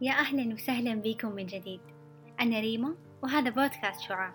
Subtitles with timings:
[0.00, 1.80] يا أهلا وسهلا بكم من جديد.
[2.40, 4.32] أنا ريما وهذا بودكاست شعاع.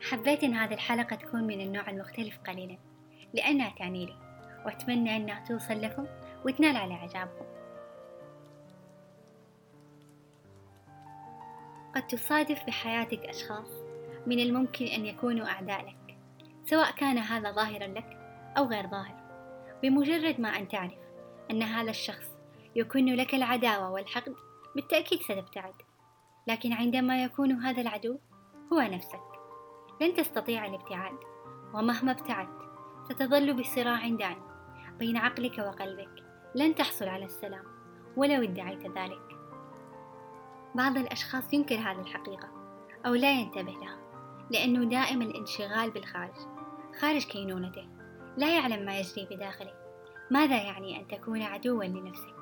[0.00, 2.78] حبيت إن هذه الحلقة تكون من النوع المختلف قليلا
[3.34, 4.16] لأنها تعني لي
[4.66, 6.06] وأتمنى أنها توصل لكم
[6.44, 7.44] وتنال على إعجابكم.
[11.94, 13.68] قد تصادف بحياتك أشخاص
[14.26, 16.16] من الممكن أن يكونوا أعداء لك
[16.64, 18.16] سواء كان هذا ظاهرا لك
[18.58, 19.14] أو غير ظاهر
[19.82, 20.98] بمجرد ما أن تعرف
[21.50, 22.29] أن هذا الشخص
[22.80, 24.34] يكون لك العداوة والحقد
[24.74, 25.74] بالتأكيد ستبتعد
[26.46, 28.18] لكن عندما يكون هذا العدو
[28.72, 29.20] هو نفسك.
[30.00, 31.18] لن تستطيع الابتعاد
[31.74, 32.60] ومهما ابتعدت
[33.04, 34.42] ستظل بصراع دائم
[34.98, 36.24] بين عقلك وقلبك.
[36.54, 37.64] لن تحصل على السلام
[38.16, 39.36] ولو ادعيت ذلك.
[40.74, 42.48] بعض الأشخاص ينكر هذه الحقيقة
[43.06, 43.98] أو لا ينتبه لها
[44.50, 46.36] لأنه دائما الانشغال بالخارج
[47.00, 47.88] خارج كينونته.
[48.36, 49.74] لا يعلم ما يجري بداخله.
[50.30, 52.39] ماذا يعني أن تكون عدوا لنفسك؟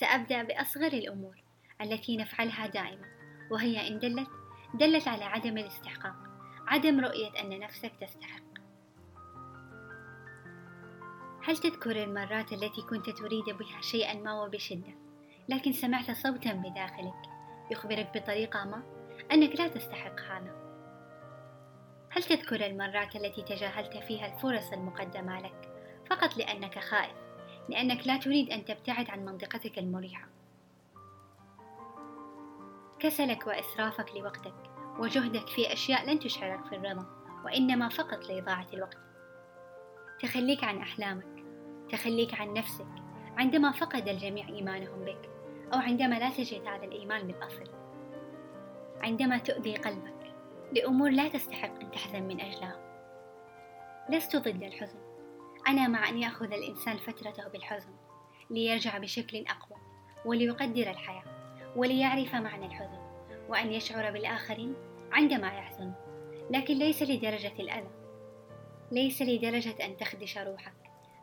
[0.00, 1.42] سأبدأ بأصغر الأمور
[1.80, 3.06] التي نفعلها دائما
[3.50, 4.28] وهي إن دلت
[4.74, 6.16] دلت على عدم الاستحقاق
[6.66, 8.42] عدم رؤية أن نفسك تستحق.
[11.44, 14.94] هل تذكر المرات التي كنت تريد بها شيئا ما وبشدة
[15.48, 17.22] لكن سمعت صوتا بداخلك
[17.70, 18.82] يخبرك بطريقة ما
[19.32, 20.54] أنك لا تستحق هذا؟
[22.10, 25.70] هل تذكر المرات التي تجاهلت فيها الفرص المقدمة لك
[26.10, 27.29] فقط لأنك خائف؟
[27.70, 30.28] لأنك لا تريد أن تبتعد عن منطقتك المريحة.
[32.98, 34.54] كسلك وإسرافك لوقتك
[34.98, 37.06] وجهدك في أشياء لن تشعرك في الرضا
[37.44, 38.98] وإنما فقط لإضاعة الوقت.
[40.20, 41.44] تخليك عن أحلامك
[41.90, 42.86] تخليك عن نفسك
[43.36, 45.30] عندما فقد الجميع إيمانهم بك
[45.72, 47.64] أو عندما لا تجد هذا الإيمان بالأصل.
[49.00, 50.34] عندما تؤذي قلبك
[50.72, 52.76] لأمور لا تستحق أن تحزن من أجلها.
[54.08, 54.98] لست ضد الحزن.
[55.70, 57.90] أنا مع أن يأخذ الإنسان فترته بالحزن
[58.50, 59.78] ليرجع بشكل أقوى
[60.24, 61.24] وليقدر الحياة
[61.76, 62.98] وليعرف معنى الحزن
[63.48, 64.74] وأن يشعر بالآخرين
[65.12, 65.92] عندما يحزن
[66.50, 67.90] لكن ليس لدرجة الأذى
[68.92, 70.74] ليس لدرجة أن تخدش روحك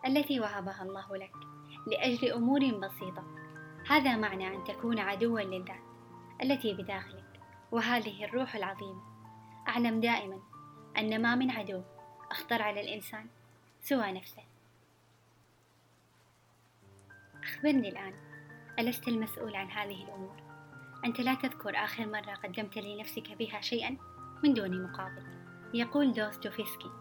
[0.06, 1.32] التي وهبها الله لك
[1.88, 3.24] لأجل أمور بسيطة.
[3.90, 5.82] هذا معنى أن تكون عدوا للذات
[6.44, 7.40] التي بداخلك
[7.72, 9.02] وهذه الروح العظيمة.
[9.68, 10.40] أعلم دائما
[10.98, 11.82] أن ما من عدو
[12.32, 13.28] أخطر على الإنسان
[13.90, 14.44] سوى نفسه.
[17.44, 18.14] أخبرني الآن
[18.80, 20.36] ألست المسؤول عن هذه الأمور؟
[21.06, 23.98] أنت لا تذكر آخر مرة قدمت لنفسك بها شيئا؟
[24.44, 25.24] من دون مقابل.
[25.74, 26.92] يقول دوستوفسكي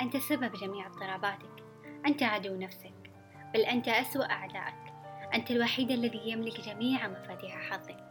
[0.00, 1.64] أنت سبب جميع اضطراباتك.
[2.06, 3.10] أنت عدو نفسك.
[3.54, 4.92] بل أنت أسوأ أعدائك.
[5.34, 8.04] أنت الوحيد الذي يملك جميع مفاتيح حظك.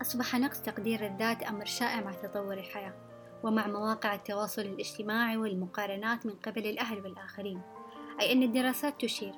[0.00, 3.13] أصبح نقص تقدير الذات أمر شائع مع تطور الحياة.
[3.44, 7.60] ومع مواقع التواصل الاجتماعي والمقارنات من قبل الأهل والآخرين
[8.20, 9.34] أي أن الدراسات تشير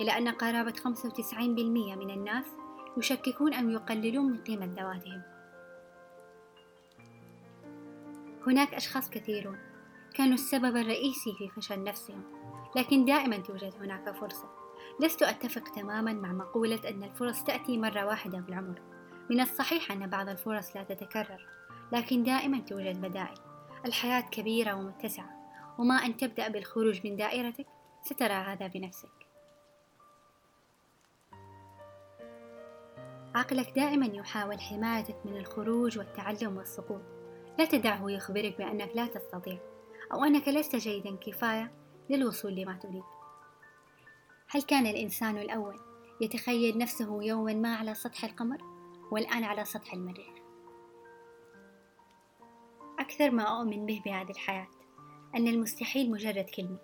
[0.00, 1.38] إلى أن قرابة 95%
[1.96, 2.44] من الناس
[2.96, 5.22] يشككون أو يقللون من قيمة ذواتهم.
[8.46, 9.58] هناك أشخاص كثيرون
[10.14, 12.22] كانوا السبب الرئيسي في فشل نفسهم
[12.76, 14.48] لكن دائما توجد هناك فرصة.
[15.00, 18.80] لست أتفق تماما مع مقولة أن الفرص تأتي مرة واحدة في العمر.
[19.30, 21.46] من الصحيح أن بعض الفرص لا تتكرر
[21.92, 23.49] لكن دائما توجد بدائل.
[23.86, 25.40] الحياة كبيرة ومتسعة
[25.78, 27.66] وما أن تبدأ بالخروج من دائرتك
[28.02, 29.08] سترى هذا بنفسك.
[33.34, 37.02] عقلك دائما يحاول حمايتك من الخروج والتعلم والسقوط.
[37.58, 39.58] لا تدعه يخبرك بأنك لا تستطيع
[40.12, 41.72] أو أنك لست جيدا كفاية
[42.10, 43.04] للوصول لما تريد.
[44.48, 45.80] هل كان الإنسان الأول
[46.20, 48.58] يتخيل نفسه يوما ما على سطح القمر
[49.10, 50.39] والآن على سطح المريخ؟
[53.10, 54.66] أكثر ما أؤمن به بهذه الحياة
[55.36, 56.78] أن المستحيل مجرد كلمة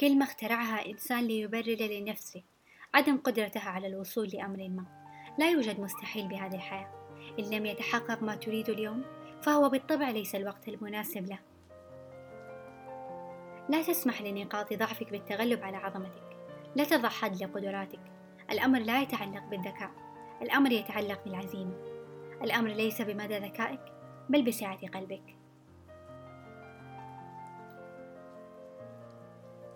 [0.00, 2.42] كلمة اخترعها إنسان ليبرر لنفسه
[2.94, 4.84] عدم قدرتها على الوصول لأمر ما.
[5.38, 6.92] لا يوجد مستحيل بهذه الحياة.
[7.38, 9.04] إن لم يتحقق ما تريد اليوم
[9.42, 11.38] فهو بالطبع ليس الوقت المناسب له.
[13.68, 16.36] لا تسمح لنقاط ضعفك بالتغلب على عظمتك.
[16.76, 18.00] لا تضع حد لقدراتك.
[18.50, 19.90] الأمر لا يتعلق بالذكاء.
[20.42, 21.74] الأمر يتعلق بالعزيمة.
[22.42, 23.80] الأمر ليس بمدى ذكائك
[24.28, 25.39] بل بسعة قلبك.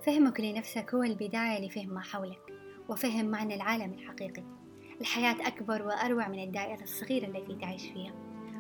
[0.06, 2.52] فهمك لنفسك هو البداية لفهم ما حولك
[2.88, 4.42] وفهم معنى العالم الحقيقي.
[5.00, 8.14] الحياة أكبر وأروع من الدائرة الصغيرة التي تعيش فيها.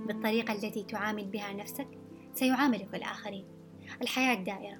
[0.06, 1.88] بالطريقة التي تعامل بها نفسك
[2.34, 3.44] سيعاملك الآخرين.
[4.02, 4.78] الحياة دائرة.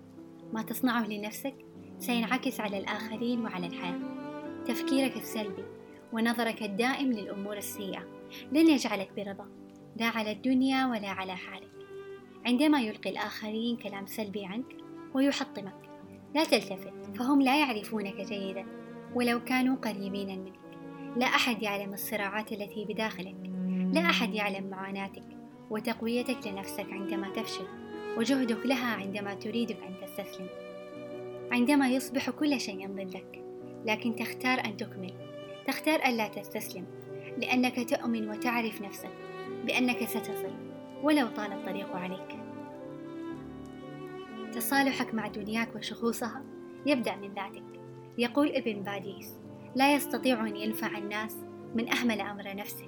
[0.52, 1.54] ما تصنعه لنفسك
[1.98, 4.00] سينعكس على الآخرين وعلى الحياة.
[4.64, 5.64] تفكيرك السلبي
[6.12, 8.04] ونظرك الدائم للأمور السيئة.
[8.52, 9.48] لن يجعلك برضا.
[9.96, 11.70] لا على الدنيا ولا على حالك.
[12.46, 14.76] عندما يلقي الآخرين كلام سلبي عنك
[15.14, 15.93] ويحطمك
[16.34, 18.66] لا تلتفت فهم لا يعرفونك جيدا
[19.14, 20.52] ولو كانوا قريبين منك.
[21.16, 23.36] لا أحد يعلم الصراعات التي بداخلك.
[23.92, 25.22] لا أحد يعلم معاناتك
[25.70, 27.66] وتقويتك لنفسك عندما تفشل
[28.16, 30.46] وجهدك لها عندما تريدك أن تستسلم.
[31.52, 33.42] عندما يصبح كل شيء ضدك
[33.84, 35.12] لكن تختار أن تكمل.
[35.66, 36.86] تختار ألا تستسلم
[37.38, 39.12] لأنك تؤمن وتعرف نفسك
[39.64, 40.52] بأنك ستصل
[41.02, 42.43] ولو طال الطريق عليك.
[44.54, 46.42] تصالحك مع دنياك وشخوصها.
[46.86, 47.80] يبدأ من ذاتك.
[48.18, 49.38] يقول ابن باديس
[49.74, 51.36] لا يستطيع أن ينفع الناس
[51.74, 52.86] من أهمل أمر نفسه.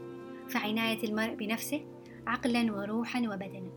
[0.49, 1.87] فعناية المرء بنفسه
[2.27, 3.71] عقلا وروحا وبدنا.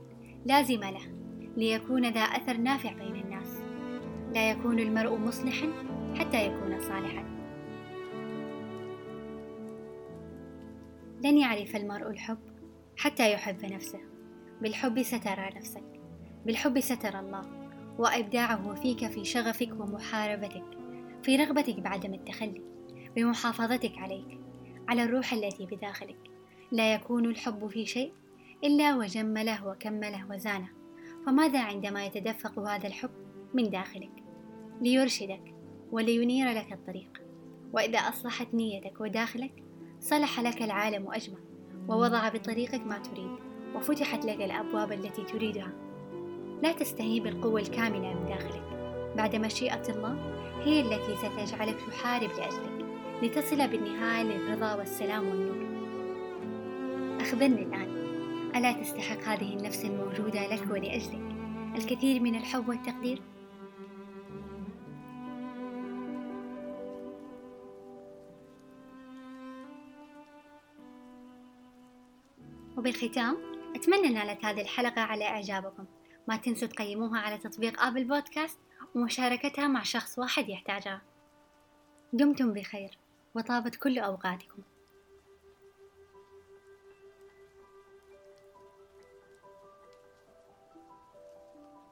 [0.45, 1.15] لازم له
[1.57, 3.61] ليكون ذا أثر نافع بين الناس.
[4.33, 5.73] لا يكون المرء مصلحا
[6.15, 7.23] حتى يكون صالحا.
[11.23, 12.39] لن يعرف المرء الحب
[12.97, 13.99] حتى يحب نفسه.
[14.61, 16.01] بالحب سترى نفسك.
[16.45, 17.58] بالحب سترى الله.
[17.99, 20.63] وإبداعه فيك في شغفك ومحاربتك
[21.23, 22.61] في رغبتك بعدم التخلي
[23.15, 24.39] بمحافظتك عليك
[24.87, 26.17] على الروح التي بداخلك.
[26.71, 28.13] لا يكون الحب في شيء
[28.63, 30.69] إلا وجمله وكمله وزانه.
[31.25, 33.09] فماذا عندما يتدفق هذا الحب
[33.53, 34.23] من داخلك؟
[34.81, 35.55] ليرشدك
[35.91, 37.21] ولينير لك الطريق.
[37.73, 39.63] وإذا أصلحت نيتك وداخلك
[39.99, 41.39] صلح لك العالم أجمع
[41.87, 43.31] ووضع بطريقك ما تريد
[43.75, 45.88] وفتحت لك الأبواب التي تريدها.
[46.61, 48.63] لا تستهين بالقوة الكامنة من داخلك.
[49.17, 50.17] بعد مشيئة الله
[50.63, 52.85] هي التي ستجعلك تحارب لأجلك.
[53.23, 55.69] لتصل بالنهاية للرضا والسلام والنور.
[57.21, 57.89] أخبرني الآن
[58.55, 61.21] ألا تستحق هذه النفس الموجودة لك ولأجلك؟
[61.75, 63.21] الكثير من الحب والتقدير؟
[72.77, 73.37] وبالختام
[73.75, 75.85] أتمنى نالت هذه الحلقة على إعجابكم.
[76.29, 78.59] ما تنسوا تقيموها على تطبيق آبل بودكاست
[78.95, 81.01] ومشاركتها مع شخص واحد يحتاجها.
[82.13, 82.97] دمتم بخير
[83.35, 84.61] وطابت كل أوقاتكم.